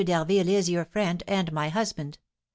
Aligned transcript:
d'Harville 0.03 0.49
is 0.49 0.67
your 0.67 0.83
friend 0.85 1.21
and 1.27 1.51
my 1.51 1.69
husband. 1.69 2.17